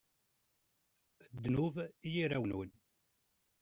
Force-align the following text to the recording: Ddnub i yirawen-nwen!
Ddnub 1.33 1.75
i 2.07 2.09
yirawen-nwen! 2.13 2.71